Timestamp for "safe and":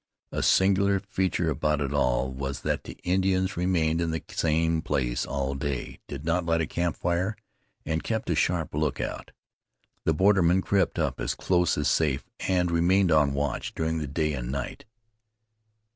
11.87-12.71